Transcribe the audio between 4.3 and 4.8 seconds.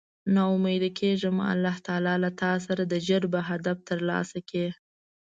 کړی